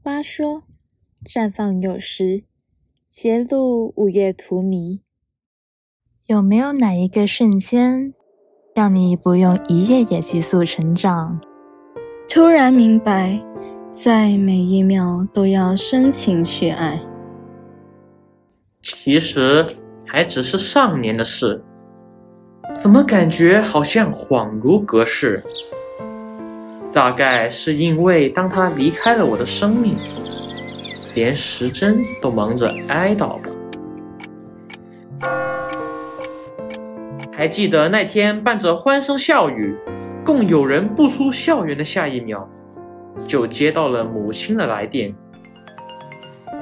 [0.00, 0.62] 花说
[1.26, 2.44] ：“绽放有时，
[3.10, 5.00] 揭露午夜荼蘼。”
[6.28, 8.14] 有没有哪一个瞬间，
[8.76, 11.40] 让你不用一夜也急速成长，
[12.28, 13.42] 突然明白，
[13.92, 17.00] 在每一秒都要深情去爱？
[18.80, 19.66] 其实
[20.06, 21.60] 还只是上年的事，
[22.80, 25.42] 怎么感觉好像恍如隔世？
[26.92, 29.96] 大概是因为当他离开了我的生命，
[31.14, 33.50] 连时针都忙着哀悼吧。
[37.32, 39.76] 还记得那天伴着欢声笑语，
[40.24, 42.48] 共有人步出校园的下一秒，
[43.26, 45.14] 就接到了母亲的来电，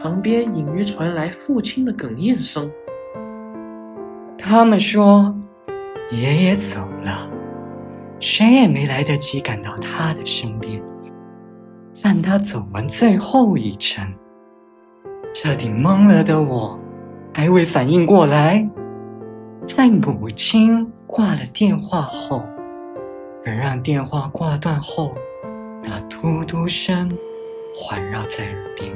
[0.00, 2.70] 旁边隐约传来父亲的哽咽声。
[4.36, 5.34] 他们说，
[6.10, 7.29] 爷爷走了，
[8.20, 10.80] 谁也没来得及赶到他的身边。
[12.02, 14.06] 但他走完最后一程，
[15.34, 16.78] 彻底懵了的我，
[17.34, 18.66] 还未反应过来。
[19.66, 22.42] 在母亲挂了电话后，
[23.44, 25.14] 而让电话挂断后，
[25.82, 27.10] 那嘟嘟声
[27.76, 28.90] 环绕在耳边，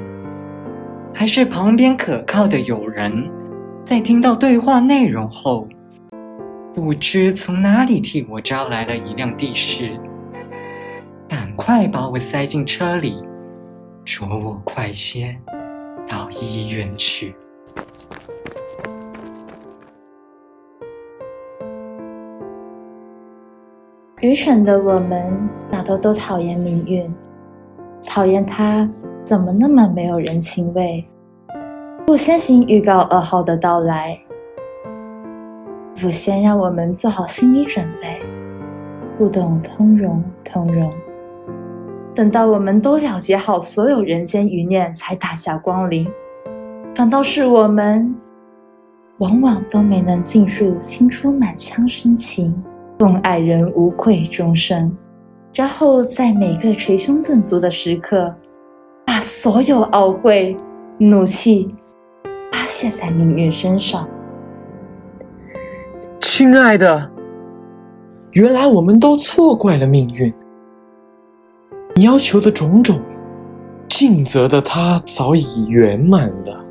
[1.13, 3.29] 还是旁边可靠的友人，
[3.85, 5.67] 在听到对话内容后，
[6.75, 9.97] 不知从哪里替我招来了一辆的士，
[11.25, 13.23] 赶快把我塞进车里，
[14.03, 15.33] 说我快些
[16.05, 17.33] 到医院去。
[24.19, 27.09] 愚蠢的我们，大多都讨厌命运，
[28.05, 28.89] 讨厌它
[29.23, 31.07] 怎么那么没有人情味，
[32.05, 34.19] 不先行预告噩耗的到来，
[35.95, 38.19] 不先让我们做好心理准备，
[39.17, 40.91] 不懂通融通融，
[42.13, 46.07] 等到我们都了结好所有人间余念，才大驾光临，
[46.93, 48.13] 反倒是我们，
[49.19, 52.53] 往往都没能尽数倾出满腔深情。
[52.97, 54.89] 共爱人无愧终生，
[55.53, 58.33] 然后在每个捶胸顿足的时刻，
[59.05, 60.55] 把所有懊悔、
[60.97, 61.75] 怒气
[62.53, 64.07] 发泄在命运身上。
[66.37, 67.09] 亲爱的，
[68.33, 70.33] 原来我们都错怪了命运。
[71.95, 72.99] 你要求的种种，
[73.87, 76.65] 尽责的他早已圆满了。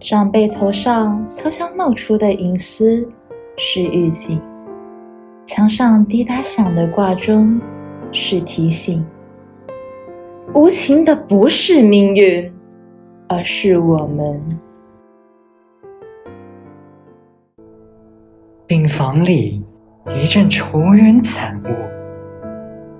[0.00, 3.08] 长辈头上悄悄冒出的银丝
[3.56, 4.42] 是预警。
[5.46, 7.60] 墙上滴答响的挂钟
[8.10, 9.06] 是提醒，
[10.52, 12.52] 无情的不是命运，
[13.28, 14.42] 而是我们。
[19.00, 19.64] 房里
[20.10, 21.68] 一阵愁云惨雾，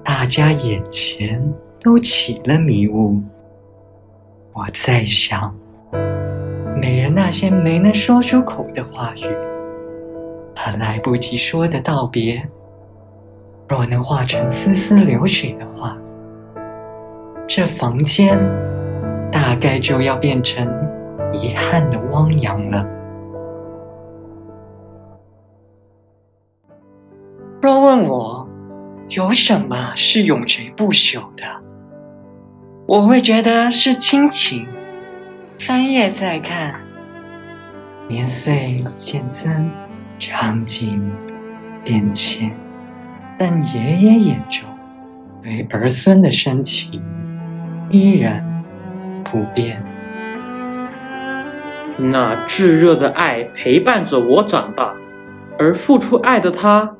[0.02, 1.46] 大家眼前
[1.78, 3.22] 都起了迷雾。
[4.54, 5.54] 我在想，
[6.80, 9.26] 美人那些没能说出口的话语。
[10.56, 12.48] 和来不及说的道别，
[13.68, 15.94] 若能化成丝丝流水的话，
[17.46, 18.38] 这房间
[19.30, 20.66] 大概就要变成
[21.30, 22.86] 遗憾的汪洋了。
[27.90, 28.48] 问我
[29.08, 31.42] 有什么是永垂不朽的，
[32.86, 34.64] 我会觉得是亲情。
[35.58, 36.78] 翻页再看，
[38.06, 39.68] 年岁渐增。
[40.20, 41.10] 场景
[41.82, 42.54] 变迁，
[43.36, 44.68] 但爷爷眼中
[45.42, 47.02] 对儿孙的深情
[47.88, 48.62] 依然
[49.24, 49.82] 不变。
[51.96, 54.94] 那炙热的爱陪伴着我长大，
[55.58, 56.94] 而付出爱的他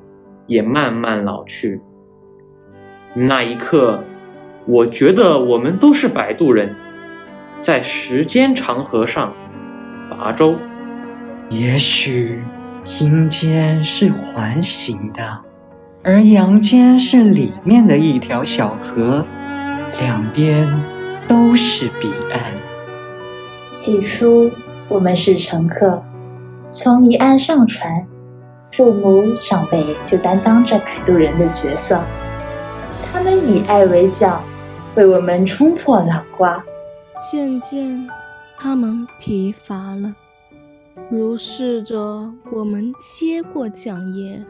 [0.51, 1.81] 也慢慢老去。
[3.15, 4.03] 那一刻，
[4.67, 6.75] 我觉得我们都是摆渡人，
[7.63, 9.33] 在时间长河上
[10.11, 10.57] 划舟。
[11.49, 12.43] 也许。
[12.99, 15.23] 阴间是环形的，
[16.03, 19.25] 而阳间是里面的一条小河，
[20.01, 20.67] 两边
[21.29, 22.41] 都是彼岸。
[23.77, 24.51] 起初
[24.89, 26.03] 我们是乘客，
[26.73, 28.05] 从一岸上船，
[28.73, 32.01] 父母长辈就担当着摆渡人的角色，
[33.13, 34.41] 他们以爱为桨，
[34.95, 36.65] 为我们冲破浪花。
[37.21, 38.09] 渐渐，
[38.57, 40.15] 他们疲乏了。
[41.11, 44.41] 如是着，我们接过桨叶，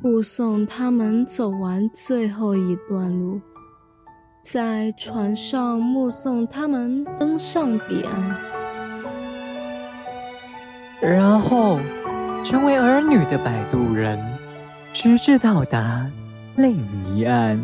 [0.00, 3.40] 护送他们走完最后一段路，
[4.42, 8.36] 在船上目送他们登上彼岸，
[11.00, 11.78] 然后
[12.44, 14.18] 成为儿女的摆渡人，
[14.92, 16.10] 直至到达
[16.56, 17.60] 另一岸。